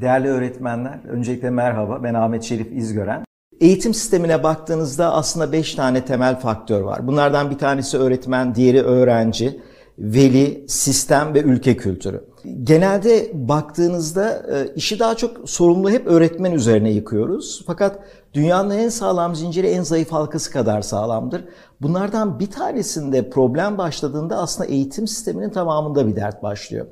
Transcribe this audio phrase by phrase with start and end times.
[0.00, 2.02] Değerli öğretmenler, öncelikle merhaba.
[2.02, 3.24] Ben Ahmet Şerif İzgören.
[3.60, 7.06] Eğitim sistemine baktığınızda aslında 5 tane temel faktör var.
[7.06, 9.60] Bunlardan bir tanesi öğretmen, diğeri öğrenci,
[9.98, 12.24] veli, sistem ve ülke kültürü.
[12.62, 17.62] Genelde baktığınızda e, işi daha çok sorumlu hep öğretmen üzerine yıkıyoruz.
[17.66, 17.98] Fakat
[18.34, 21.44] dünyanın en sağlam zinciri en zayıf halkası kadar sağlamdır.
[21.82, 26.86] Bunlardan bir tanesinde problem başladığında aslında eğitim sisteminin tamamında bir dert başlıyor.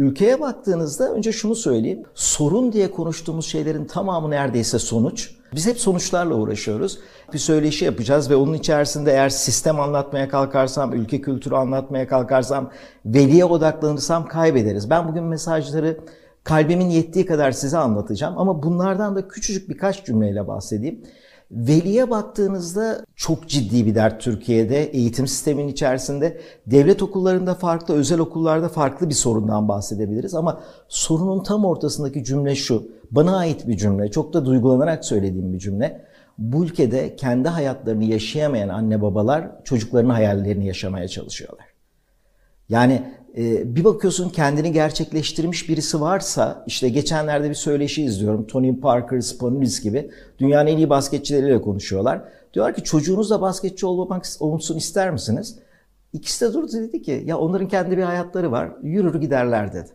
[0.00, 2.02] Ülkeye baktığınızda önce şunu söyleyeyim.
[2.14, 5.30] Sorun diye konuştuğumuz şeylerin tamamı neredeyse sonuç.
[5.54, 6.98] Biz hep sonuçlarla uğraşıyoruz.
[7.32, 12.70] Bir söyleşi yapacağız ve onun içerisinde eğer sistem anlatmaya kalkarsam, ülke kültürü anlatmaya kalkarsam,
[13.06, 14.90] veliye odaklanırsam kaybederiz.
[14.90, 16.00] Ben bugün mesajları
[16.44, 21.02] kalbimin yettiği kadar size anlatacağım ama bunlardan da küçücük birkaç cümleyle bahsedeyim.
[21.50, 26.40] Veliye baktığınızda çok ciddi bir dert Türkiye'de eğitim sistemin içerisinde.
[26.66, 32.88] Devlet okullarında farklı, özel okullarda farklı bir sorundan bahsedebiliriz ama sorunun tam ortasındaki cümle şu.
[33.10, 36.04] Bana ait bir cümle, çok da duygulanarak söylediğim bir cümle.
[36.38, 41.66] Bu ülkede kendi hayatlarını yaşayamayan anne babalar çocuklarının hayallerini yaşamaya çalışıyorlar.
[42.68, 43.02] Yani
[43.36, 48.46] bir bakıyorsun kendini gerçekleştirmiş birisi varsa işte geçenlerde bir söyleşi izliyorum.
[48.46, 52.22] Tony Parker, Spanulis gibi dünyanın en iyi basketçileriyle konuşuyorlar.
[52.54, 55.58] Diyorlar ki çocuğunuzla basketçi olmak olsun ister misiniz?
[56.12, 58.70] İkisi de durdu dedi ki ya onların kendi bir hayatları var.
[58.82, 59.90] Yürür giderler dedi.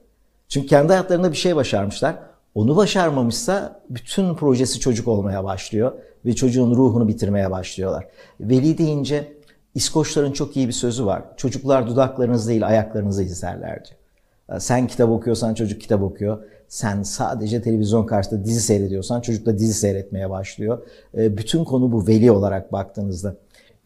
[0.47, 2.15] Çünkü kendi hayatlarında bir şey başarmışlar.
[2.55, 5.91] Onu başarmamışsa bütün projesi çocuk olmaya başlıyor
[6.25, 8.07] ve çocuğun ruhunu bitirmeye başlıyorlar.
[8.39, 9.33] Veli deyince
[9.75, 11.23] İskoçların çok iyi bir sözü var.
[11.37, 13.99] Çocuklar dudaklarınız değil ayaklarınızı izlerler diyor.
[14.61, 16.37] Sen kitap okuyorsan çocuk kitap okuyor.
[16.67, 20.87] Sen sadece televizyon karşısında dizi seyrediyorsan çocuk da dizi seyretmeye başlıyor.
[21.17, 23.35] Ee, bütün konu bu veli olarak baktığınızda.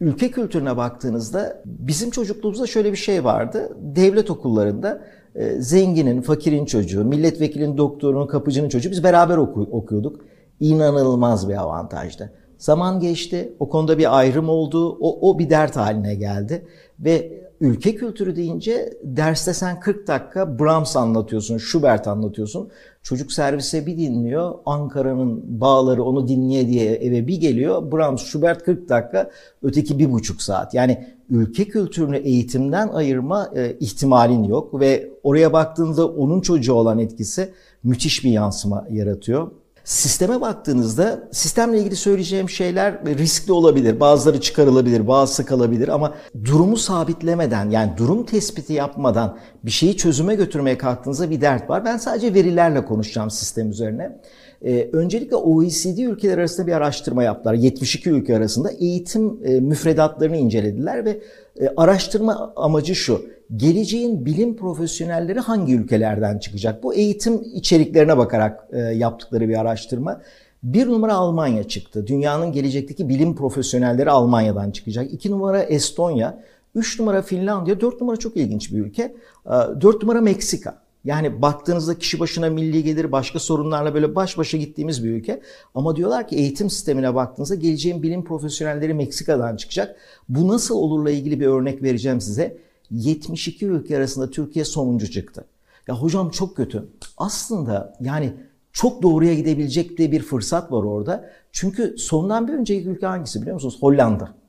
[0.00, 3.76] Ülke kültürüne baktığınızda bizim çocukluğumuzda şöyle bir şey vardı.
[3.80, 5.00] Devlet okullarında
[5.34, 10.24] e, zenginin, fakirin çocuğu, milletvekilinin, doktorunun, kapıcının çocuğu biz beraber oku okuyorduk.
[10.60, 12.32] İnanılmaz bir avantajdı.
[12.60, 16.66] Zaman geçti, o konuda bir ayrım oldu, o, o bir dert haline geldi.
[16.98, 22.70] Ve ülke kültürü deyince derste sen 40 dakika Brahms anlatıyorsun, Schubert anlatıyorsun.
[23.02, 27.92] Çocuk servise bir dinliyor, Ankara'nın bağları onu dinleye diye eve bir geliyor.
[27.92, 29.30] Brahms, Schubert 40 dakika,
[29.62, 30.74] öteki bir buçuk saat.
[30.74, 37.52] Yani ülke kültürünü eğitimden ayırma e, ihtimalin yok ve oraya baktığında onun çocuğu olan etkisi
[37.84, 39.50] müthiş bir yansıma yaratıyor.
[39.84, 44.00] Sisteme baktığınızda sistemle ilgili söyleyeceğim şeyler riskli olabilir.
[44.00, 46.14] Bazıları çıkarılabilir, bazısı kalabilir ama
[46.44, 51.84] durumu sabitlemeden yani durum tespiti yapmadan bir şeyi çözüme götürmeye kalktığınızda bir dert var.
[51.84, 54.20] Ben sadece verilerle konuşacağım sistem üzerine.
[54.64, 57.54] Ee, öncelikle OECD ülkeler arasında bir araştırma yaptılar.
[57.54, 61.20] 72 ülke arasında eğitim e, müfredatlarını incelediler ve
[61.60, 63.22] e, araştırma amacı şu.
[63.56, 66.82] Geleceğin bilim profesyonelleri hangi ülkelerden çıkacak?
[66.82, 70.20] Bu eğitim içeriklerine bakarak e, yaptıkları bir araştırma.
[70.62, 72.06] Bir numara Almanya çıktı.
[72.06, 75.12] Dünyanın gelecekteki bilim profesyonelleri Almanya'dan çıkacak.
[75.12, 76.42] İki numara Estonya.
[76.74, 77.80] Üç numara Finlandiya.
[77.80, 79.02] Dört numara çok ilginç bir ülke.
[79.46, 79.50] E,
[79.80, 80.89] dört numara Meksika.
[81.04, 85.42] Yani baktığınızda kişi başına milli gelir başka sorunlarla böyle baş başa gittiğimiz bir ülke.
[85.74, 89.96] Ama diyorlar ki eğitim sistemine baktığınızda geleceğin bilim profesyonelleri Meksika'dan çıkacak.
[90.28, 92.58] Bu nasıl olurla ilgili bir örnek vereceğim size.
[92.90, 95.44] 72 ülke arasında Türkiye sonuncu çıktı.
[95.88, 96.88] Ya hocam çok kötü.
[97.16, 98.32] Aslında yani
[98.72, 101.30] çok doğruya gidebilecek de bir fırsat var orada.
[101.52, 103.76] Çünkü sondan bir önceki ülke hangisi biliyor musunuz?
[103.80, 104.39] Hollanda.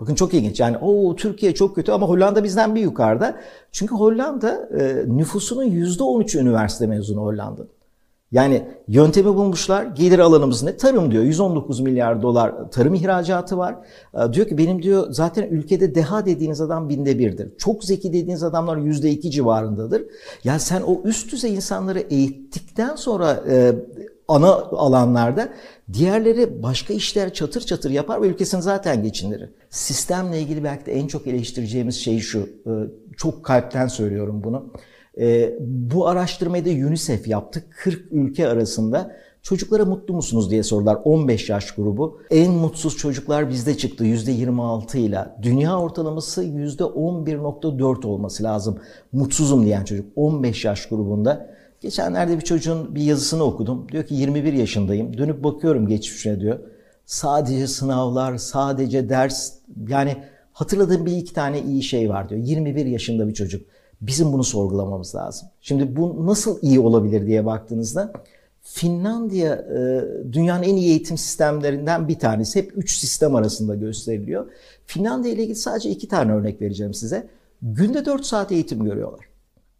[0.00, 0.60] Bakın çok ilginç.
[0.60, 3.36] Yani o Türkiye çok kötü ama Hollanda bizden bir yukarıda.
[3.72, 7.68] Çünkü Hollanda e, nüfusunun %13 üniversite mezunu Hollanda'nın.
[8.32, 9.84] Yani yöntemi bulmuşlar.
[9.84, 10.76] Gelir alanımız ne?
[10.76, 11.22] Tarım diyor.
[11.22, 13.76] 119 milyar dolar tarım ihracatı var.
[14.14, 17.48] E, diyor ki benim diyor zaten ülkede deha dediğiniz adam binde birdir.
[17.58, 20.02] Çok zeki dediğiniz adamlar yüzde iki civarındadır.
[20.44, 23.74] Ya sen o üst düzey insanları eğittikten sonra e,
[24.28, 25.48] ana alanlarda
[25.92, 29.50] diğerleri başka işler çatır çatır yapar ve ülkesini zaten geçindirir.
[29.70, 32.38] Sistemle ilgili belki de en çok eleştireceğimiz şey şu.
[32.40, 32.72] E,
[33.16, 34.72] çok kalpten söylüyorum bunu.
[35.20, 37.64] E, bu araştırmayı da UNICEF yaptı.
[37.70, 40.98] 40 ülke arasında çocuklara mutlu musunuz diye sorular.
[41.04, 42.20] 15 yaş grubu.
[42.30, 45.18] En mutsuz çocuklar bizde çıktı %26 ile.
[45.42, 48.78] Dünya ortalaması %11.4 olması lazım.
[49.12, 51.57] Mutsuzum diyen çocuk 15 yaş grubunda.
[51.80, 53.86] Geçenlerde bir çocuğun bir yazısını okudum.
[53.92, 55.18] Diyor ki 21 yaşındayım.
[55.18, 56.58] Dönüp bakıyorum geçmişine diyor.
[57.06, 59.52] Sadece sınavlar, sadece ders.
[59.88, 60.16] Yani
[60.52, 62.40] hatırladığım bir iki tane iyi şey var diyor.
[62.40, 63.66] 21 yaşında bir çocuk.
[64.00, 65.48] Bizim bunu sorgulamamız lazım.
[65.60, 68.12] Şimdi bu nasıl iyi olabilir diye baktığınızda
[68.62, 72.58] Finlandiya e, dünyanın en iyi eğitim sistemlerinden bir tanesi.
[72.58, 74.46] Hep üç sistem arasında gösteriliyor.
[74.86, 77.26] Finlandiya ile ilgili sadece iki tane örnek vereceğim size.
[77.62, 79.27] günde 4 saat eğitim görüyorlar.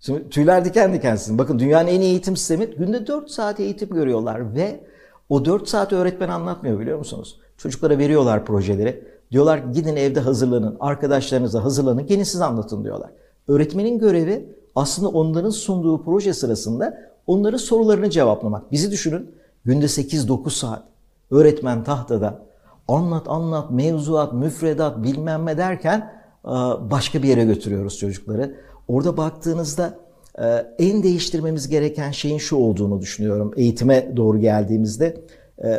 [0.01, 1.39] Şimdi tüyler diken dikensin.
[1.39, 4.81] Bakın dünyanın en iyi eğitim sistemi günde 4 saat eğitim görüyorlar ve
[5.29, 7.41] o 4 saat öğretmen anlatmıyor biliyor musunuz?
[7.57, 9.05] Çocuklara veriyorlar projeleri.
[9.33, 13.11] Diyorlar gidin evde hazırlanın, arkadaşlarınıza hazırlanın, gelin siz anlatın diyorlar.
[13.49, 18.73] Öğretmenin görevi aslında onların sunduğu proje sırasında onların sorularını cevaplamak.
[18.73, 19.35] Bizi düşünün
[19.65, 20.83] günde 8-9 saat
[21.31, 22.43] öğretmen tahtada
[22.89, 26.13] anlat anlat mevzuat, müfredat bilmem ne derken
[26.91, 28.55] başka bir yere götürüyoruz çocukları.
[28.89, 29.99] Orada baktığınızda
[30.79, 33.53] en değiştirmemiz gereken şeyin şu olduğunu düşünüyorum.
[33.57, 35.17] Eğitime doğru geldiğimizde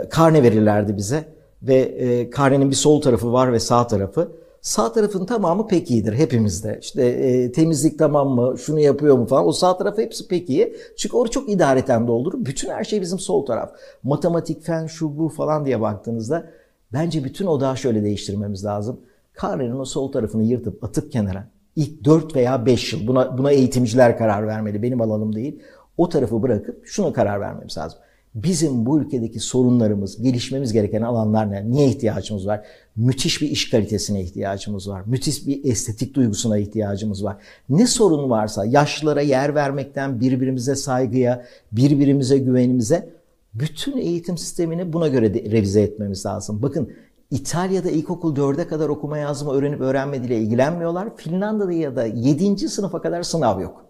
[0.09, 1.25] karne verirlerdi bize
[1.63, 4.31] ve karnenin bir sol tarafı var ve sağ tarafı.
[4.61, 6.79] Sağ tarafın tamamı pek iyidir hepimizde.
[6.81, 9.47] İşte e, temizlik tamam mı, şunu yapıyor mu falan.
[9.47, 10.75] O sağ tarafı hepsi pek iyi.
[10.97, 12.45] Çünkü orada çok idareten doldurur.
[12.45, 13.71] Bütün her şey bizim sol taraf.
[14.03, 16.49] Matematik, fen, şu bu falan diye baktığınızda
[16.93, 18.99] bence bütün odağı şöyle değiştirmemiz lazım.
[19.33, 21.47] Karnenin o sol tarafını yırtıp atıp kenara.
[21.79, 24.83] İlk 4 veya 5 yıl buna, buna eğitimciler karar vermeli.
[24.83, 25.59] Benim alanım değil.
[25.97, 27.99] O tarafı bırakıp şuna karar vermemiz lazım
[28.35, 31.71] bizim bu ülkedeki sorunlarımız, gelişmemiz gereken alanlar ne?
[31.71, 32.65] Niye ihtiyacımız var?
[32.95, 35.01] Müthiş bir iş kalitesine ihtiyacımız var.
[35.05, 37.37] Müthiş bir estetik duygusuna ihtiyacımız var.
[37.69, 43.09] Ne sorun varsa yaşlılara yer vermekten birbirimize saygıya, birbirimize güvenimize
[43.53, 46.61] bütün eğitim sistemini buna göre de revize etmemiz lazım.
[46.61, 46.89] Bakın
[47.31, 51.15] İtalya'da ilkokul 4'e kadar okuma yazma öğrenip öğrenmediğiyle ilgilenmiyorlar.
[51.15, 52.69] Finlandiya'da ya da 7.
[52.69, 53.85] sınıfa kadar sınav yok.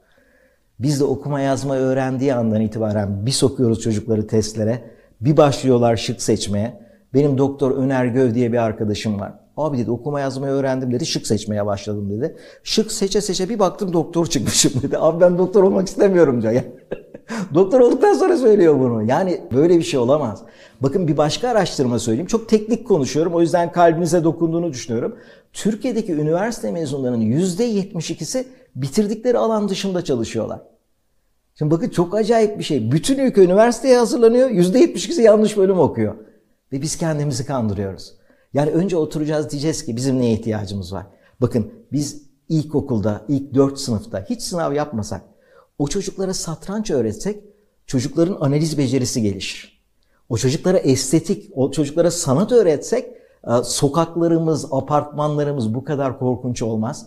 [0.80, 4.84] Biz de okuma yazma öğrendiği andan itibaren bir sokuyoruz çocukları testlere.
[5.22, 6.82] Bir başlıyorlar şık seçmeye.
[7.14, 9.34] Benim doktor Öner Göv diye bir arkadaşım var.
[9.58, 11.06] Abi dedi okuma yazmayı öğrendim dedi.
[11.06, 12.36] Şık seçmeye başladım dedi.
[12.64, 14.98] Şık seçe seçe bir baktım doktor çıkmışım dedi.
[14.98, 16.54] Abi ben doktor olmak istemiyorum diyor.
[17.54, 19.04] doktor olduktan sonra söylüyor bunu.
[19.04, 20.44] Yani böyle bir şey olamaz.
[20.82, 22.28] Bakın bir başka araştırma söyleyeyim.
[22.28, 23.34] Çok teknik konuşuyorum.
[23.34, 25.16] O yüzden kalbinize dokunduğunu düşünüyorum.
[25.54, 28.46] Türkiye'deki üniversite mezunlarının %72'si
[28.76, 30.62] bitirdikleri alan dışında çalışıyorlar.
[31.56, 32.92] Şimdi bakın çok acayip bir şey.
[32.92, 34.50] Bütün ülke üniversiteye hazırlanıyor.
[34.50, 36.16] %72'si yanlış bölüm okuyor.
[36.72, 38.14] Ve biz kendimizi kandırıyoruz.
[38.54, 41.06] Yani önce oturacağız diyeceğiz ki bizim neye ihtiyacımız var?
[41.42, 45.22] Bakın biz ilkokulda, ilk dört sınıfta hiç sınav yapmasak,
[45.80, 47.44] o çocuklara satranç öğretsek
[47.86, 49.79] çocukların analiz becerisi gelişir.
[50.30, 53.06] O çocuklara estetik, o çocuklara sanat öğretsek
[53.48, 57.06] e, sokaklarımız, apartmanlarımız bu kadar korkunç olmaz.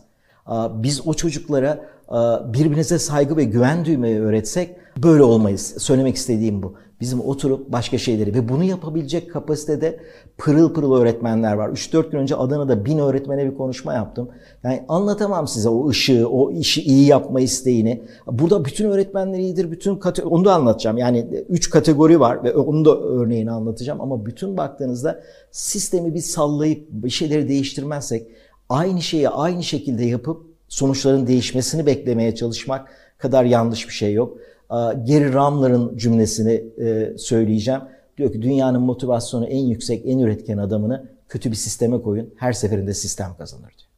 [0.49, 2.15] E, biz o çocuklara e,
[2.53, 5.75] birbirinize saygı ve güven duymayı öğretsek böyle olmayız.
[5.79, 6.75] Söylemek istediğim bu.
[7.01, 10.01] Bizim oturup başka şeyleri ve bunu yapabilecek kapasitede
[10.39, 11.69] pırıl pırıl öğretmenler var.
[11.69, 14.29] 3-4 gün önce Adana'da bin öğretmene bir konuşma yaptım.
[14.65, 18.03] Yani anlatamam size o ışığı, o işi iyi yapma isteğini.
[18.27, 20.99] Burada bütün öğretmenler iyidir, bütün kate- onu da anlatacağım.
[20.99, 24.01] Yani 3 kategori var ve onu da örneğini anlatacağım.
[24.01, 28.27] Ama bütün baktığınızda sistemi bir sallayıp bir şeyleri değiştirmezsek
[28.69, 32.89] aynı şeyi aynı şekilde yapıp sonuçların değişmesini beklemeye çalışmak
[33.19, 34.37] kadar yanlış bir şey yok.
[35.07, 37.81] Gary Ramler'ın cümlesini e, söyleyeceğim.
[38.23, 42.35] Diyor ki dünyanın motivasyonu en yüksek, en üretken adamını kötü bir sisteme koyun.
[42.37, 43.91] Her seferinde sistem kazanır diyor.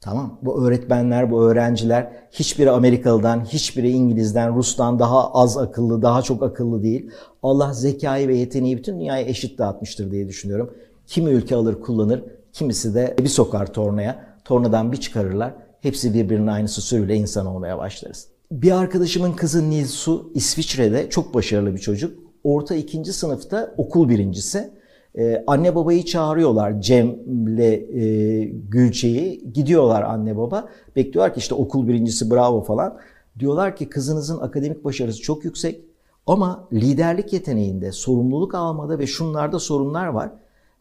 [0.00, 0.38] Tamam.
[0.42, 6.82] Bu öğretmenler, bu öğrenciler hiçbiri Amerikalı'dan, hiçbiri İngiliz'den, Rus'tan daha az akıllı, daha çok akıllı
[6.82, 7.10] değil.
[7.42, 10.74] Allah zekayı ve yeteneği bütün dünyaya eşit dağıtmıştır diye düşünüyorum.
[11.06, 15.54] Kimi ülke alır kullanır, kimisi de bir sokar tornaya tornadan bir çıkarırlar.
[15.80, 18.28] Hepsi birbirinin aynısı sürüyle insan olmaya başlarız.
[18.52, 22.29] Bir arkadaşımın kızı Nilsu İsviçre'de çok başarılı bir çocuk.
[22.44, 24.70] Orta ikinci sınıfta okul birincisi.
[25.18, 29.52] Ee, anne babayı çağırıyorlar Cem'le e, Gülçe'yi.
[29.52, 30.68] Gidiyorlar anne baba.
[30.96, 32.96] Bekliyorlar ki işte okul birincisi bravo falan.
[33.38, 35.80] Diyorlar ki kızınızın akademik başarısı çok yüksek.
[36.26, 40.30] Ama liderlik yeteneğinde, sorumluluk almada ve şunlarda sorunlar var.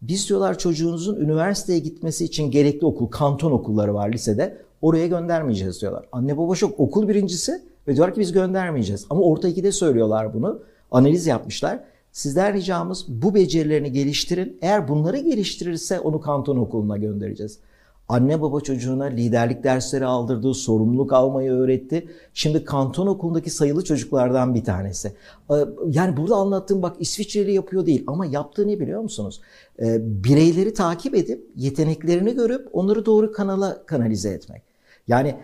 [0.02, 4.58] Biz diyorlar çocuğunuzun üniversiteye gitmesi için gerekli okul, kanton okulları var lisede.
[4.82, 6.06] Oraya göndermeyeceğiz diyorlar.
[6.12, 9.06] Anne baba çok okul birincisi ve diyorlar ki biz göndermeyeceğiz.
[9.10, 10.60] Ama orta ikide söylüyorlar bunu.
[10.92, 11.80] Analiz yapmışlar.
[12.12, 14.58] Sizler ricamız bu becerilerini geliştirin.
[14.62, 17.60] Eğer bunları geliştirirse onu kanton okuluna göndereceğiz.
[18.10, 22.08] Anne baba çocuğuna liderlik dersleri aldırdı, sorumluluk almayı öğretti.
[22.34, 25.14] Şimdi kanton okulundaki sayılı çocuklardan bir tanesi.
[25.52, 25.54] Ee,
[25.88, 29.42] yani burada anlattığım bak İsviçreli yapıyor değil ama yaptığı ne biliyor musunuz?
[29.80, 34.62] Ee, bireyleri takip edip yeteneklerini görüp onları doğru kanala kanalize etmek.
[35.08, 35.36] Yani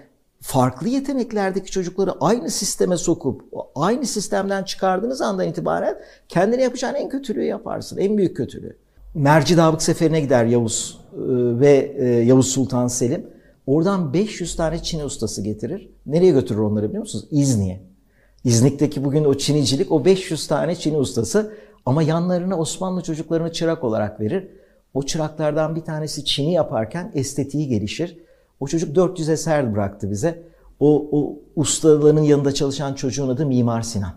[0.46, 3.42] farklı yeteneklerdeki çocukları aynı sisteme sokup
[3.76, 5.98] aynı sistemden çıkardığınız andan itibaren
[6.30, 7.98] kendine yapacağın en kötülüğü yaparsın.
[7.98, 8.78] En büyük kötülüğü.
[9.14, 11.18] Merci Davık Seferi'ne gider Yavuz e,
[11.60, 13.28] ve e, Yavuz Sultan Selim.
[13.68, 15.90] Oradan 500 tane Çin ustası getirir.
[16.06, 17.26] Nereye götürür onları biliyor musunuz?
[17.32, 17.82] İzni'ye.
[18.44, 21.54] İznik'teki bugün o Çinicilik o 500 tane Çin ustası
[21.86, 24.48] ama yanlarına Osmanlı çocuklarını çırak olarak verir.
[24.94, 28.25] O çıraklardan bir tanesi Çin'i yaparken estetiği gelişir.
[28.60, 30.44] O çocuk 400 eser bıraktı bize.
[30.80, 34.14] O, o ustalarının yanında çalışan çocuğun adı Mimar Sinan.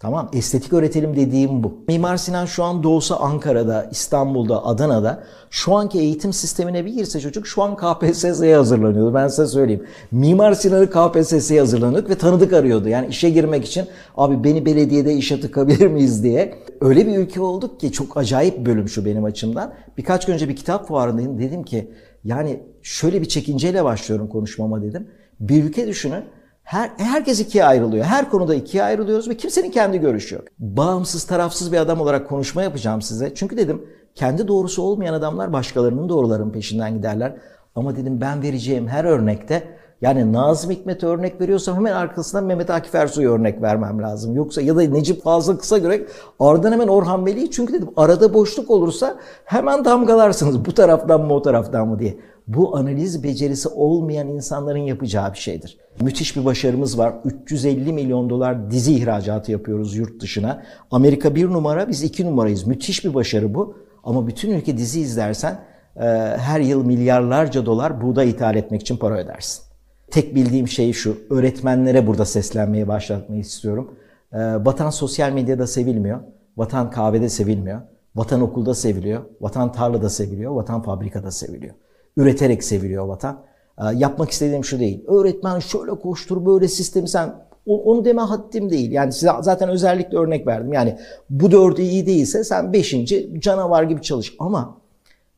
[0.00, 1.78] Tamam estetik öğretelim dediğim bu.
[1.88, 7.46] Mimar Sinan şu an doğsa Ankara'da, İstanbul'da, Adana'da şu anki eğitim sistemine bir girse çocuk
[7.46, 9.14] şu an KPSS'ye hazırlanıyordu.
[9.14, 9.86] Ben size söyleyeyim.
[10.10, 12.88] Mimar Sinan'ı KPSS'ye hazırlanıyorduk ve tanıdık arıyordu.
[12.88, 13.86] Yani işe girmek için
[14.16, 16.54] abi beni belediyede işe tıkabilir miyiz diye.
[16.80, 19.72] Öyle bir ülke olduk ki çok acayip bölüm şu benim açımdan.
[19.98, 21.38] Birkaç gün önce bir kitap fuarındayım.
[21.38, 21.90] Dedim ki
[22.26, 25.08] yani şöyle bir çekinceyle başlıyorum konuşmama dedim.
[25.40, 26.24] Bir ülke düşünün
[26.62, 28.04] her, herkes ikiye ayrılıyor.
[28.04, 30.44] Her konuda ikiye ayrılıyoruz ve kimsenin kendi görüşü yok.
[30.58, 33.34] Bağımsız, tarafsız bir adam olarak konuşma yapacağım size.
[33.34, 37.36] Çünkü dedim kendi doğrusu olmayan adamlar başkalarının doğrularının peşinden giderler.
[37.74, 39.68] Ama dedim ben vereceğim her örnekte
[40.00, 44.36] yani Nazım Hikmet'e örnek veriyorsam hemen arkasından Mehmet Akif Ersoy'a örnek vermem lazım.
[44.36, 46.08] Yoksa ya da Necip Fazıl Kısa Görek
[46.40, 51.42] ardından hemen Orhan Veli'yi çünkü dedim arada boşluk olursa hemen damgalarsınız bu taraftan mı o
[51.42, 52.16] taraftan mı diye.
[52.46, 55.78] Bu analiz becerisi olmayan insanların yapacağı bir şeydir.
[56.00, 57.14] Müthiş bir başarımız var.
[57.24, 60.62] 350 milyon dolar dizi ihracatı yapıyoruz yurt dışına.
[60.90, 62.66] Amerika bir numara, biz iki numarayız.
[62.66, 63.76] Müthiş bir başarı bu.
[64.04, 65.58] Ama bütün ülke dizi izlersen
[65.96, 66.04] e,
[66.36, 69.65] her yıl milyarlarca dolar buğday ithal etmek için para ödersin.
[70.10, 73.94] Tek bildiğim şey şu, öğretmenlere burada seslenmeye başlatmayı istiyorum.
[74.32, 76.20] E, vatan sosyal medyada sevilmiyor,
[76.56, 77.80] vatan kahvede sevilmiyor,
[78.16, 81.74] vatan okulda seviliyor, vatan tarlada seviliyor, vatan fabrikada seviliyor.
[82.16, 83.44] Üreterek seviliyor vatan.
[83.78, 85.04] Ee, yapmak istediğim şu değil.
[85.08, 87.34] Öğretmen şöyle koştur böyle sistemi sen
[87.66, 88.92] onu deme haddim değil.
[88.92, 90.72] Yani size zaten özellikle örnek verdim.
[90.72, 90.98] Yani
[91.30, 94.34] bu dördü iyi değilse sen beşinci canavar gibi çalış.
[94.38, 94.78] Ama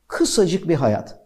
[0.08, 1.18] kısacık bir hayat.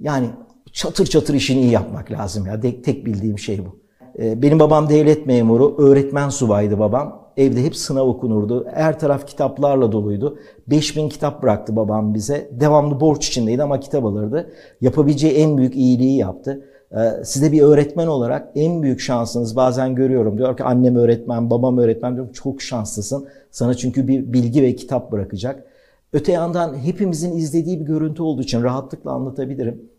[0.00, 0.30] Yani
[0.76, 2.60] çatır çatır işini iyi yapmak lazım ya.
[2.60, 3.78] Tek bildiğim şey bu.
[4.18, 7.26] Ee, benim babam devlet memuru, öğretmen subaydı babam.
[7.36, 8.66] Evde hep sınav okunurdu.
[8.74, 10.38] Her taraf kitaplarla doluydu.
[10.66, 12.50] 5000 kitap bıraktı babam bize.
[12.52, 14.50] Devamlı borç içindeydi ama kitap alırdı.
[14.80, 16.64] Yapabileceği en büyük iyiliği yaptı.
[16.92, 20.38] Ee, size bir öğretmen olarak en büyük şansınız bazen görüyorum.
[20.38, 22.32] Diyor ki annem öğretmen, babam öğretmen diyorum.
[22.32, 23.26] Çok şanslısın.
[23.50, 25.64] Sana çünkü bir bilgi ve kitap bırakacak.
[26.12, 29.95] Öte yandan hepimizin izlediği bir görüntü olduğu için rahatlıkla anlatabilirim.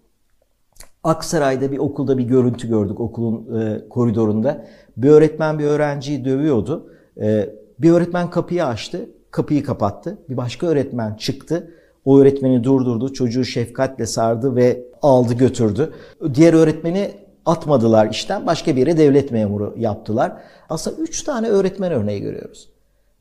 [1.03, 4.65] Aksaray'da bir okulda bir görüntü gördük okulun e, koridorunda.
[4.97, 6.91] Bir öğretmen bir öğrenciyi dövüyordu.
[7.21, 7.49] E,
[7.79, 10.17] bir öğretmen kapıyı açtı, kapıyı kapattı.
[10.29, 11.71] Bir başka öğretmen çıktı.
[12.05, 15.93] O öğretmeni durdurdu, çocuğu şefkatle sardı ve aldı götürdü.
[16.33, 17.11] Diğer öğretmeni
[17.45, 20.33] atmadılar işten, başka bir yere devlet memuru yaptılar.
[20.69, 22.69] Aslında üç tane öğretmen örneği görüyoruz.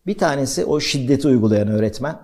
[0.06, 2.16] Bir tanesi o şiddeti uygulayan öğretmen.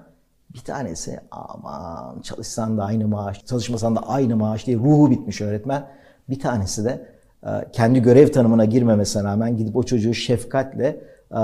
[0.54, 5.88] Bir tanesi aman çalışsan da aynı maaş, çalışmasan da aynı maaş diye ruhu bitmiş öğretmen.
[6.30, 7.06] Bir tanesi de
[7.46, 11.00] e, kendi görev tanımına girmemesine rağmen gidip o çocuğu şefkatle
[11.32, 11.40] e,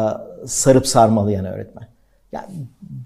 [0.46, 1.88] sarıp sarmalayan öğretmen.
[2.32, 2.46] Yani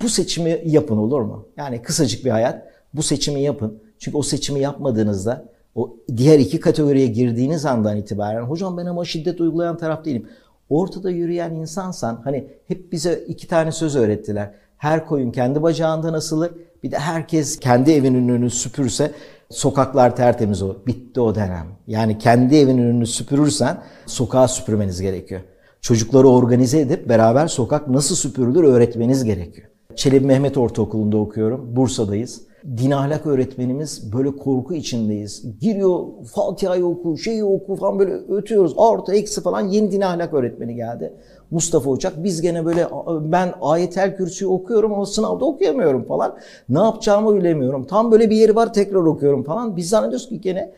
[0.00, 1.46] bu seçimi yapın olur mu?
[1.56, 2.62] Yani kısacık bir hayat.
[2.94, 3.82] Bu seçimi yapın.
[3.98, 5.44] Çünkü o seçimi yapmadığınızda
[5.74, 10.28] o diğer iki kategoriye girdiğiniz andan itibaren hocam ben ama şiddet uygulayan taraf değilim.
[10.68, 14.54] Ortada yürüyen insansan hani hep bize iki tane söz öğrettiler.
[14.82, 16.50] Her koyun kendi bacağından asılır.
[16.82, 19.12] Bir de herkes kendi evinin önünü süpürse
[19.50, 20.76] sokaklar tertemiz olur.
[20.86, 21.66] Bitti o dönem.
[21.86, 25.40] Yani kendi evinin önünü süpürürsen sokağı süpürmeniz gerekiyor.
[25.80, 29.68] Çocukları organize edip beraber sokak nasıl süpürülür öğretmeniz gerekiyor.
[29.96, 31.76] Çelebi Mehmet Ortaokulu'nda okuyorum.
[31.76, 32.42] Bursa'dayız.
[32.76, 35.60] Din ahlak öğretmenimiz böyle korku içindeyiz.
[35.60, 38.74] Giriyor Fatiha'yı oku, şeyi oku falan böyle ötüyoruz.
[38.76, 41.12] Artı eksi falan yeni din ahlak öğretmeni geldi.
[41.52, 42.24] Mustafa Uçak.
[42.24, 42.88] Biz gene böyle
[43.20, 46.36] ben ayetel kürsüyü okuyorum ama sınavda okuyamıyorum falan.
[46.68, 47.84] Ne yapacağımı bilemiyorum.
[47.84, 49.76] Tam böyle bir yeri var tekrar okuyorum falan.
[49.76, 50.72] Biz zannediyoruz ki gene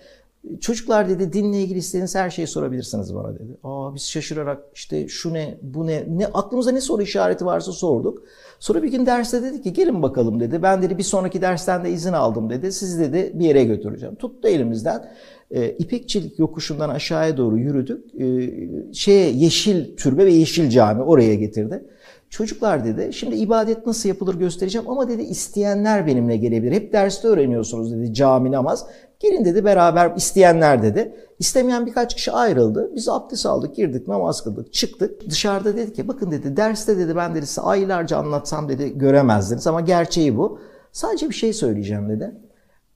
[0.61, 3.57] Çocuklar dedi dinle ilgili istediğiniz her şeyi sorabilirsiniz bana dedi.
[3.65, 8.23] Aa biz şaşırarak işte şu ne bu ne ne aklımıza ne soru işareti varsa sorduk.
[8.59, 10.63] Sonra bir gün derste dedi ki gelin bakalım dedi.
[10.63, 12.73] Ben dedi bir sonraki dersten de izin aldım dedi.
[12.73, 14.15] Sizi dedi bir yere götüreceğim.
[14.15, 15.11] Tuttu elimizden.
[15.51, 18.15] E, İpekçilik yokuşundan aşağıya doğru yürüdük.
[18.21, 18.51] E,
[18.93, 21.85] şeye yeşil türbe ve yeşil cami oraya getirdi.
[22.31, 26.73] Çocuklar dedi şimdi ibadet nasıl yapılır göstereceğim ama dedi isteyenler benimle gelebilir.
[26.73, 28.87] Hep derste öğreniyorsunuz dedi cami namaz.
[29.25, 31.15] Gelin dedi beraber isteyenler dedi.
[31.39, 32.91] İstemeyen birkaç kişi ayrıldı.
[32.95, 35.31] Biz abdest aldık, girdik, namaz kıldık, çıktık.
[35.31, 39.81] Dışarıda dedi ki bakın dedi derste dedi ben dedi size aylarca anlatsam dedi göremezdiniz ama
[39.81, 40.59] gerçeği bu.
[40.93, 42.35] Sadece bir şey söyleyeceğim dedi.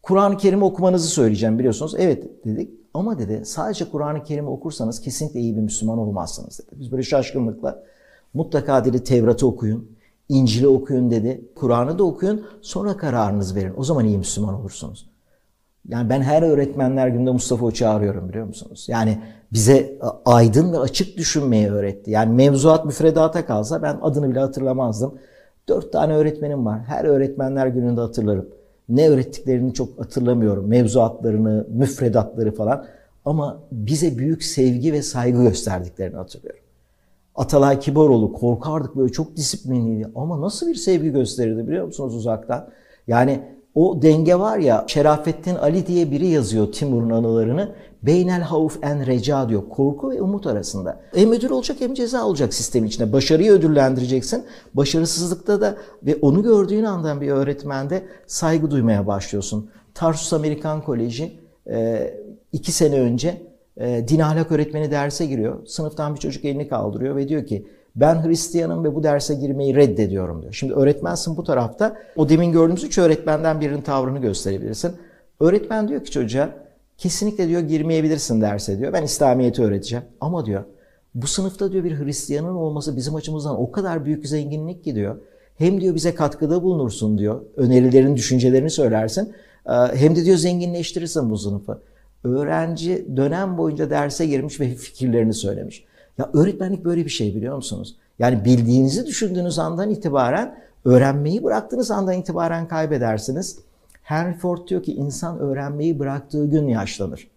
[0.02, 1.94] Kur'an-ı Kerim okumanızı söyleyeceğim biliyorsunuz.
[1.98, 6.80] Evet dedik ama dedi sadece Kur'an-ı Kerim'i okursanız kesinlikle iyi bir Müslüman olmazsınız dedi.
[6.80, 7.82] Biz böyle şaşkınlıkla
[8.34, 9.90] mutlaka dedi Tevrat'ı okuyun,
[10.28, 11.48] İncil'i okuyun dedi.
[11.54, 13.74] Kur'an'ı da okuyun sonra kararınızı verin.
[13.76, 15.17] O zaman iyi Müslüman olursunuz.
[15.88, 18.86] Yani ben her öğretmenler günde Mustafa Uç'u arıyorum biliyor musunuz?
[18.88, 19.18] Yani
[19.52, 22.10] bize aydın ve açık düşünmeyi öğretti.
[22.10, 25.18] Yani mevzuat müfredata kalsa ben adını bile hatırlamazdım.
[25.68, 26.80] Dört tane öğretmenim var.
[26.86, 28.48] Her öğretmenler gününde hatırlarım.
[28.88, 30.66] Ne öğrettiklerini çok hatırlamıyorum.
[30.66, 32.86] Mevzuatlarını, müfredatları falan.
[33.24, 36.60] Ama bize büyük sevgi ve saygı gösterdiklerini hatırlıyorum.
[37.34, 42.68] Atalay Kibaroğlu korkardık böyle çok disiplinliydi ama nasıl bir sevgi gösterirdi biliyor musunuz uzaktan?
[43.06, 47.68] Yani o denge var ya Şerafettin Ali diye biri yazıyor Timur'un anılarını.
[48.02, 49.62] Beynel havf en reca diyor.
[49.70, 51.00] Korku ve umut arasında.
[51.14, 53.12] Hem ödül olacak hem ceza olacak sistemin içinde.
[53.12, 54.44] Başarıyı ödüllendireceksin.
[54.74, 59.70] Başarısızlıkta da ve onu gördüğün andan bir öğretmende saygı duymaya başlıyorsun.
[59.94, 61.38] Tarsus Amerikan Koleji
[62.52, 63.42] iki sene önce
[63.80, 65.66] din ahlak öğretmeni derse giriyor.
[65.66, 67.66] Sınıftan bir çocuk elini kaldırıyor ve diyor ki
[68.00, 70.52] ben Hristiyanım ve bu derse girmeyi reddediyorum diyor.
[70.52, 71.96] Şimdi öğretmensin bu tarafta.
[72.16, 74.92] O demin gördüğümüz üç öğretmenden birinin tavrını gösterebilirsin.
[75.40, 76.50] Öğretmen diyor ki çocuğa
[76.98, 78.92] kesinlikle diyor girmeyebilirsin derse diyor.
[78.92, 80.04] Ben İslamiyet'i öğreteceğim.
[80.20, 80.64] Ama diyor
[81.14, 85.16] bu sınıfta diyor bir Hristiyanın olması bizim açımızdan o kadar büyük zenginlik ki diyor.
[85.56, 87.40] Hem diyor bize katkıda bulunursun diyor.
[87.56, 89.32] Önerilerin, düşüncelerini söylersin.
[89.94, 91.78] Hem de diyor zenginleştirirsin bu sınıfı.
[92.24, 95.84] Öğrenci dönem boyunca derse girmiş ve fikirlerini söylemiş.
[96.18, 97.96] Ya öğretmenlik böyle bir şey biliyor musunuz?
[98.18, 103.58] Yani bildiğinizi düşündüğünüz andan itibaren öğrenmeyi bıraktığınız andan itibaren kaybedersiniz.
[104.02, 107.28] Henry Ford diyor ki insan öğrenmeyi bıraktığı gün yaşlanır.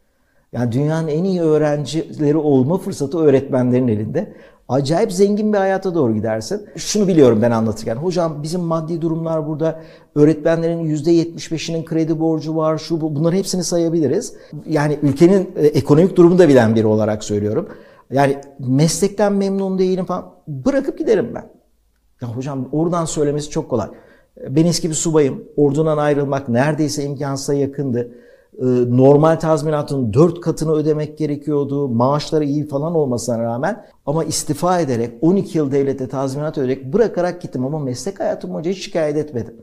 [0.53, 4.33] Yani dünyanın en iyi öğrencileri olma fırsatı öğretmenlerin elinde.
[4.69, 6.67] Acayip zengin bir hayata doğru gidersin.
[6.75, 7.95] Şunu biliyorum ben anlatırken.
[7.95, 9.79] Hocam bizim maddi durumlar burada.
[10.15, 12.77] Öğretmenlerin %75'inin kredi borcu var.
[12.77, 13.15] Şu bu.
[13.15, 14.33] Bunların hepsini sayabiliriz.
[14.67, 17.69] Yani ülkenin e, ekonomik durumunu da bilen biri olarak söylüyorum.
[18.11, 20.31] Yani meslekten memnun değilim falan.
[20.47, 21.49] Bırakıp giderim ben.
[22.21, 23.87] Ya hocam oradan söylemesi çok kolay.
[24.49, 25.43] Ben eski bir subayım.
[25.57, 28.11] Ordudan ayrılmak neredeyse imkansıza yakındı.
[28.59, 31.87] Ee, normal tazminatın dört katını ödemek gerekiyordu.
[31.89, 33.85] Maaşları iyi falan olmasına rağmen.
[34.05, 37.65] Ama istifa ederek 12 yıl devlete tazminat öderek bırakarak gittim.
[37.65, 39.55] Ama meslek hayatım boyunca hiç şikayet etmedim.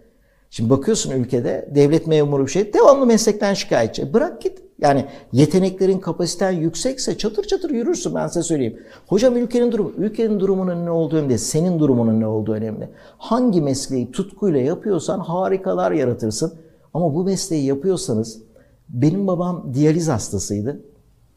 [0.50, 4.14] Şimdi bakıyorsun ülkede devlet memuru bir şey devamlı meslekten şikayetçi.
[4.14, 4.57] Bırak git.
[4.80, 8.78] Yani yeteneklerin kapasiten yüksekse çatır çatır yürürsün ben size söyleyeyim.
[9.06, 12.88] Hocam ülkenin durumu, ülkenin durumunun ne olduğu önemli senin durumunun ne olduğu önemli.
[13.18, 16.52] Hangi mesleği tutkuyla yapıyorsan harikalar yaratırsın.
[16.94, 18.42] Ama bu mesleği yapıyorsanız
[18.88, 20.80] benim babam diyaliz hastasıydı.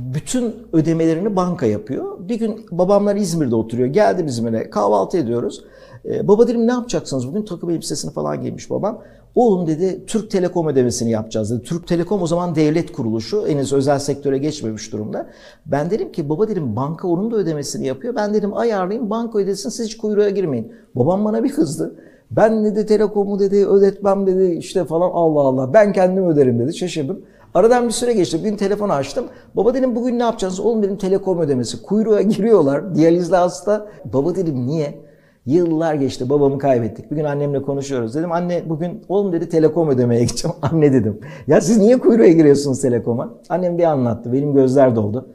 [0.02, 2.30] Bütün ödemelerini banka yapıyor.
[2.30, 3.88] Bir gün babamlar İzmir'de oturuyor.
[3.88, 5.64] Geldim İzmir'e kahvaltı ediyoruz.
[6.06, 7.46] Ee, baba dedim ne yapacaksınız bugün?
[7.46, 9.02] Takım elbisesini falan giymiş babam.
[9.36, 11.64] Oğlum dedi Türk Telekom ödemesini yapacağız dedi.
[11.64, 13.48] Türk Telekom o zaman devlet kuruluşu.
[13.48, 15.28] Henüz özel sektöre geçmemiş durumda.
[15.66, 18.16] Ben dedim ki baba dedim banka onun da ödemesini yapıyor.
[18.16, 20.72] Ben dedim ayarlayayım banka ödesin siz hiç kuyruğa girmeyin.
[20.96, 21.96] Babam bana bir kızdı.
[22.32, 27.22] Ben dedi Telekom'u dedi ödetmem dedi işte falan Allah Allah ben kendim öderim dedi şaşırdım.
[27.54, 28.40] Aradan bir süre geçti.
[28.40, 29.26] Bugün telefon açtım.
[29.56, 30.60] Baba dedim bugün ne yapacağız?
[30.60, 31.82] Oğlum dedim telekom ödemesi.
[31.82, 32.96] Kuyruğa giriyorlar.
[32.96, 33.88] Diyalizli hasta.
[34.14, 35.11] Baba dedim niye?
[35.46, 37.12] Yıllar geçti babamı kaybettik.
[37.12, 38.16] Bir gün annemle konuşuyoruz.
[38.16, 40.56] Dedim anne bugün oğlum dedi telekom ödemeye gideceğim.
[40.62, 41.20] Anne dedim.
[41.48, 43.34] Ya siz niye kuyruğa giriyorsunuz telekoma?
[43.50, 44.34] Annem bir anlattı.
[44.34, 45.30] Benim gözler doldu.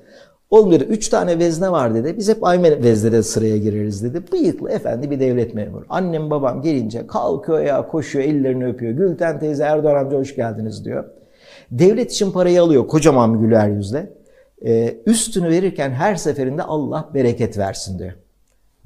[0.51, 2.15] Oğlum dedi üç tane vezne var dedi.
[2.19, 4.23] Biz hep aynı veznede sıraya gireriz dedi.
[4.33, 5.85] Bıyıklı efendi bir devlet memuru.
[5.89, 8.93] Annem babam gelince kalkıyor ya koşuyor ellerini öpüyor.
[8.93, 11.05] Gülten teyze Erdoğan amca hoş geldiniz diyor.
[11.71, 14.13] Devlet için parayı alıyor kocaman güler yüzle.
[14.67, 18.13] Ee, üstünü verirken her seferinde Allah bereket versin diyor.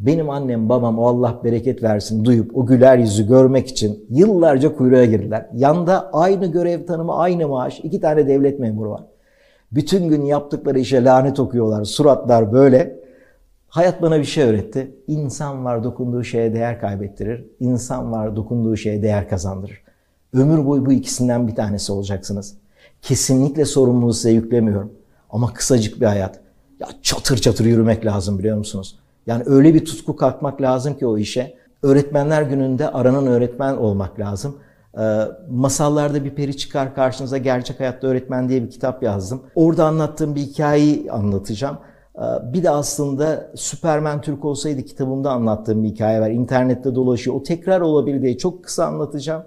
[0.00, 5.04] Benim annem babam o Allah bereket versin duyup o güler yüzü görmek için yıllarca kuyruğa
[5.04, 5.46] girdiler.
[5.54, 9.02] Yanda aynı görev tanımı aynı maaş iki tane devlet memuru var.
[9.72, 13.00] Bütün gün yaptıkları işe lanet okuyorlar suratlar böyle.
[13.68, 14.94] Hayat bana bir şey öğretti.
[15.06, 17.44] İnsan var dokunduğu şeye değer kaybettirir.
[17.60, 19.82] İnsan var dokunduğu şeye değer kazandırır.
[20.32, 22.54] Ömür boyu bu ikisinden bir tanesi olacaksınız.
[23.02, 24.92] Kesinlikle sorumluluğu size yüklemiyorum.
[25.30, 26.40] Ama kısacık bir hayat.
[26.80, 28.98] Ya çatır çatır yürümek lazım biliyor musunuz?
[29.26, 31.54] Yani öyle bir tutku kalkmak lazım ki o işe.
[31.82, 34.56] Öğretmenler gününde aranan öğretmen olmak lazım.
[34.98, 39.42] Ee, masallarda bir peri çıkar karşınıza gerçek hayatta öğretmen diye bir kitap yazdım.
[39.54, 41.78] Orada anlattığım bir hikayeyi anlatacağım.
[42.16, 42.20] Ee,
[42.52, 46.30] bir de aslında Süpermen Türk olsaydı kitabımda anlattığım bir hikaye var.
[46.30, 47.36] İnternette dolaşıyor.
[47.36, 49.42] O tekrar olabilir diye çok kısa anlatacağım.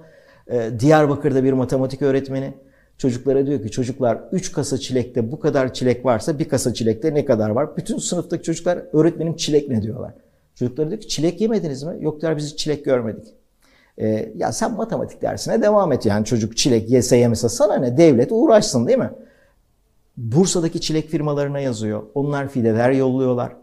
[0.48, 2.54] Ee, Diyarbakır'da bir matematik öğretmeni
[2.98, 7.26] Çocuklara diyor ki çocuklar 3 kasa çilekte bu kadar çilek varsa bir kasa çilekte ne
[7.26, 7.78] kadar var?
[7.78, 10.14] Bütün sınıftaki çocuklar öğretmenim çilek ne diyorlar.
[10.56, 11.98] Çocuklara diyor ki çilek yemediniz mi?
[12.00, 13.26] Yok diyor biz çilek görmedik.
[13.98, 18.32] Ee, ya sen matematik dersine devam et yani çocuk çilek yese yemese sana ne devlet
[18.32, 19.12] uğraşsın değil mi?
[20.18, 22.04] Bursa'daki çilek firmalarına yazıyor.
[22.16, 23.56] Onlar fideler yolluyorlar.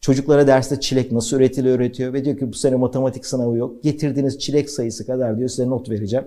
[0.00, 3.82] Çocuklara derste çilek nasıl üretili öğretiyor ve diyor ki bu sene matematik sınavı yok.
[3.82, 6.24] Getirdiğiniz çilek sayısı kadar diyor size not vereceğim.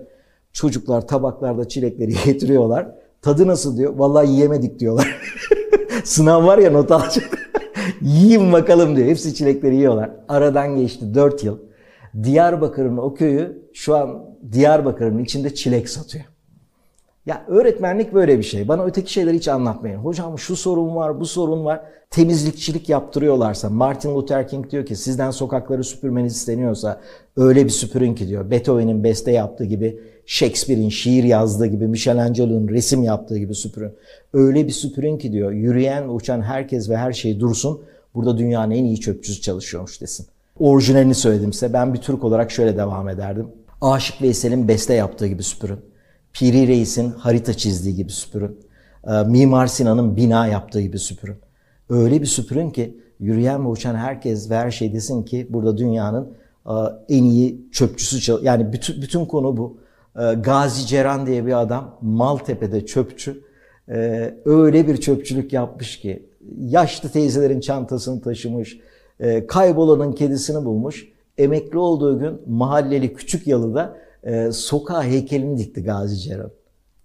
[0.52, 2.88] Çocuklar tabaklarda çilekleri getiriyorlar.
[3.22, 3.94] Tadı nasıl diyor?
[3.96, 5.20] Vallahi yiyemedik diyorlar.
[6.04, 7.38] Sınav var ya not alacak.
[8.02, 9.08] Yiyin bakalım diyor.
[9.08, 10.10] Hepsi çilekleri yiyorlar.
[10.28, 11.58] Aradan geçti 4 yıl.
[12.22, 16.24] Diyarbakır'ın o köyü şu an Diyarbakır'ın içinde çilek satıyor.
[17.26, 18.68] Ya öğretmenlik böyle bir şey.
[18.68, 19.98] Bana öteki şeyleri hiç anlatmayın.
[19.98, 21.80] Hocam şu sorun var, bu sorun var.
[22.10, 27.00] Temizlikçilik yaptırıyorlarsa, Martin Luther King diyor ki sizden sokakları süpürmeniz isteniyorsa
[27.36, 28.50] öyle bir süpürün ki diyor.
[28.50, 33.92] Beethoven'in beste yaptığı gibi, Shakespeare'in şiir yazdığı gibi, Michelangelo'nun resim yaptığı gibi süpürün.
[34.32, 37.80] Öyle bir süpürün ki diyor, yürüyen ve uçan herkes ve her şey dursun.
[38.14, 40.26] Burada dünyanın en iyi çöpçüsü çalışıyormuş desin.
[40.58, 43.46] Orijinalini söyledimse ben bir Türk olarak şöyle devam ederdim.
[43.80, 45.78] Aşık Veysel'in beste yaptığı gibi süpürün.
[46.32, 48.60] Piri Reis'in harita çizdiği gibi süpürün.
[49.06, 51.36] Ee, Mimar Sinan'ın bina yaptığı gibi süpürün.
[51.88, 56.28] Öyle bir süpürün ki yürüyen ve uçan herkes ve her şey desin ki burada dünyanın
[56.66, 56.72] e,
[57.08, 59.81] en iyi çöpçüsü yani bütün, bütün konu bu.
[60.16, 63.44] Ee, Gazi Ceran diye bir adam Maltepe'de çöpçü.
[63.88, 66.26] Ee, öyle bir çöpçülük yapmış ki
[66.58, 68.80] yaşlı teyzelerin çantasını taşımış,
[69.20, 71.08] e, kaybolanın kedisini bulmuş.
[71.38, 76.50] Emekli olduğu gün mahalleli Küçük Yalı'da e, sokağa heykelini dikti Gazi Ceren.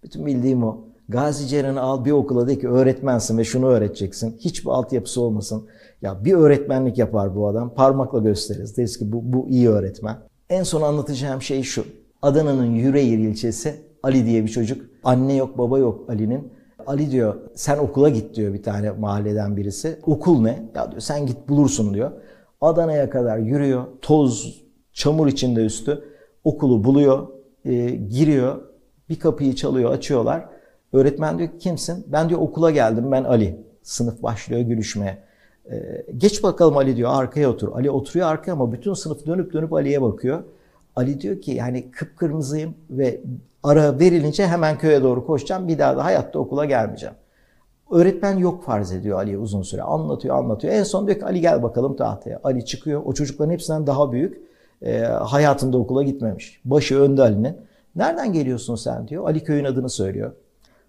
[0.04, 0.78] Bütün bildiğim o.
[1.10, 4.38] Gazi Ceren'i al bir okula de ki öğretmensin ve şunu öğreteceksin.
[4.39, 5.67] Hiçbir altyapısı olmasın.
[6.02, 7.74] Ya bir öğretmenlik yapar bu adam.
[7.74, 8.78] Parmakla gösteririz.
[8.78, 10.17] Deriz ki bu, bu iyi öğretmen.
[10.50, 11.86] En son anlatacağım şey şu.
[12.28, 14.82] Adana'nın Yüreğir ilçesi Ali diye bir çocuk.
[15.04, 16.54] Anne yok baba yok Ali'nin.
[16.88, 20.00] Ali diyor sen okula git diyor bir tane mahalleden birisi.
[20.06, 20.70] Okul ne?
[20.76, 22.12] Ya diyor sen git bulursun diyor.
[22.62, 23.84] Adana'ya kadar yürüyor.
[24.02, 24.63] Toz,
[24.94, 26.04] çamur içinde üstü.
[26.44, 27.28] Okulu buluyor,
[27.66, 28.62] e, giriyor.
[29.10, 30.46] Bir kapıyı çalıyor, açıyorlar.
[30.94, 32.06] Öğretmen diyor ki kimsin?
[32.08, 33.66] Ben diyor okula geldim, ben Ali.
[33.84, 35.18] Sınıf başlıyor gülüşmeye.
[35.72, 37.72] E, geç bakalım Ali diyor, arkaya otur.
[37.76, 40.44] Ali oturuyor arkaya ama bütün sınıf dönüp dönüp Ali'ye bakıyor.
[40.97, 43.21] Ali diyor ki yani kıpkırmızıyım ve
[43.63, 45.67] ara verilince hemen köye doğru koşacağım.
[45.67, 47.15] Bir daha da hayatta okula gelmeyeceğim.
[47.91, 49.81] Öğretmen yok farz ediyor Ali'ye uzun süre.
[49.81, 50.73] Anlatıyor, anlatıyor.
[50.73, 52.39] En son diyor ki Ali gel bakalım tahtaya.
[52.43, 53.01] Ali çıkıyor.
[53.05, 54.41] O çocukların hepsinden daha büyük.
[54.81, 56.62] E, hayatında okula gitmemiş.
[56.65, 57.57] Başı önde Ali'nin.
[57.95, 59.25] Nereden geliyorsun sen diyor.
[59.25, 60.31] Ali köyün adını söylüyor.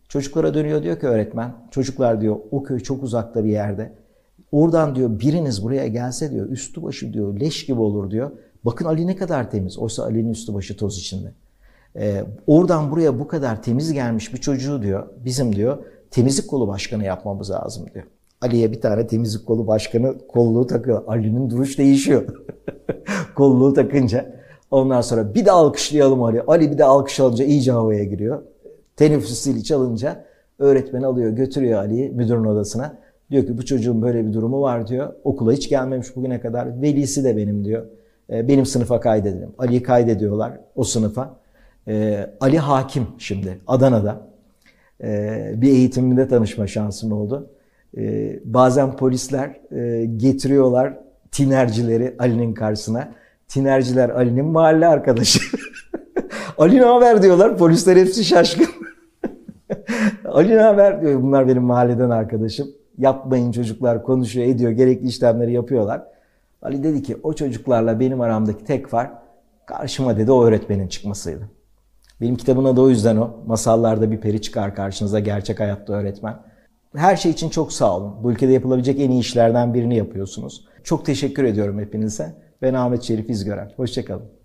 [0.08, 1.52] Çocuklara dönüyor diyor ki öğretmen.
[1.70, 3.92] Çocuklar diyor o köy çok uzakta bir yerde.
[4.52, 8.30] Oradan diyor biriniz buraya gelse diyor üstü başı diyor leş gibi olur diyor.
[8.64, 9.78] Bakın Ali ne kadar temiz.
[9.78, 11.32] Oysa Ali'nin üstü başı toz içinde.
[11.96, 15.78] Ee, oradan buraya bu kadar temiz gelmiş bir çocuğu diyor bizim diyor
[16.10, 18.04] temizlik kolu başkanı yapmamız lazım diyor.
[18.40, 21.02] Ali'ye bir tane temizlik kolu başkanı kolluğu takıyor.
[21.06, 22.24] Ali'nin duruş değişiyor.
[23.34, 24.38] kolluğu takınca.
[24.70, 26.42] Ondan sonra bir de alkışlayalım Ali.
[26.42, 28.42] Ali bir de alkış alınca iyice havaya giriyor.
[28.96, 30.24] Teneffüs zili çalınca
[30.58, 32.98] öğretmen alıyor götürüyor Ali'yi müdürün odasına.
[33.30, 35.12] Diyor ki bu çocuğun böyle bir durumu var diyor.
[35.24, 36.82] Okula hiç gelmemiş bugüne kadar.
[36.82, 37.86] Velisi de benim diyor.
[38.30, 39.50] Ee, benim sınıfa kaydedelim.
[39.58, 41.36] Ali'yi kaydediyorlar o sınıfa.
[41.88, 44.20] Ee, Ali Hakim şimdi Adana'da.
[45.02, 47.50] Ee, bir eğitiminde tanışma şansım oldu.
[48.44, 50.94] Bazen polisler e, getiriyorlar
[51.30, 53.08] tinercileri Ali'nin karşısına.
[53.48, 55.40] Tinerciler Ali'nin mahalle arkadaşı.
[56.58, 57.56] Ali ne haber diyorlar.
[57.56, 58.66] Polisler hepsi şaşkın.
[60.24, 61.22] Ali ne haber diyor.
[61.22, 62.68] Bunlar benim mahalleden arkadaşım.
[62.98, 64.70] Yapmayın çocuklar konuşuyor ediyor.
[64.70, 66.02] Gerekli işlemleri yapıyorlar.
[66.62, 69.12] Ali dedi ki o çocuklarla benim aramdaki tek fark
[69.66, 71.50] karşıma dedi o öğretmenin çıkmasıydı.
[72.20, 73.36] Benim kitabımda da o yüzden o.
[73.46, 76.36] Masallarda bir peri çıkar karşınıza gerçek hayatta öğretmen.
[76.94, 78.24] Her şey için çok sağ olun.
[78.24, 80.68] Bu ülkede yapılabilecek en iyi işlerden birini yapıyorsunuz.
[80.84, 82.34] Çok teşekkür ediyorum hepinize.
[82.62, 83.72] Ben Ahmet Şerif İzgören.
[83.76, 84.37] Hoşçakalın.